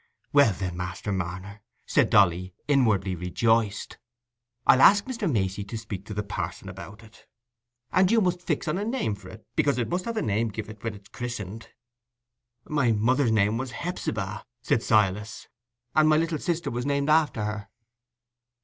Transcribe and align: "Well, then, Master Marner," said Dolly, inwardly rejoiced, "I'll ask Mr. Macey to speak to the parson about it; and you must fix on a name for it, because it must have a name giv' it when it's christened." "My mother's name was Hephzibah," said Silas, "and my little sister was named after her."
"Well, 0.33 0.51
then, 0.51 0.77
Master 0.77 1.11
Marner," 1.11 1.61
said 1.85 2.09
Dolly, 2.09 2.55
inwardly 2.67 3.13
rejoiced, 3.13 3.99
"I'll 4.65 4.81
ask 4.81 5.05
Mr. 5.05 5.31
Macey 5.31 5.63
to 5.65 5.77
speak 5.77 6.07
to 6.07 6.15
the 6.15 6.23
parson 6.23 6.69
about 6.69 7.03
it; 7.03 7.27
and 7.91 8.09
you 8.11 8.19
must 8.19 8.41
fix 8.41 8.67
on 8.67 8.79
a 8.79 8.83
name 8.83 9.13
for 9.13 9.29
it, 9.29 9.45
because 9.55 9.77
it 9.77 9.89
must 9.89 10.05
have 10.05 10.17
a 10.17 10.23
name 10.23 10.47
giv' 10.49 10.69
it 10.71 10.83
when 10.83 10.95
it's 10.95 11.09
christened." 11.09 11.69
"My 12.65 12.91
mother's 12.91 13.29
name 13.31 13.59
was 13.59 13.73
Hephzibah," 13.73 14.43
said 14.63 14.81
Silas, 14.81 15.47
"and 15.93 16.09
my 16.09 16.17
little 16.17 16.39
sister 16.39 16.71
was 16.71 16.83
named 16.87 17.11
after 17.11 17.45
her." 17.45 17.69